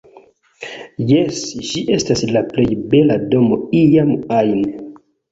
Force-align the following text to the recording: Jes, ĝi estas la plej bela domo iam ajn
Jes, 1.09 1.41
ĝi 1.71 1.83
estas 1.97 2.23
la 2.35 2.41
plej 2.53 2.65
bela 2.93 3.17
domo 3.35 3.59
iam 3.81 4.15
ajn 4.39 4.65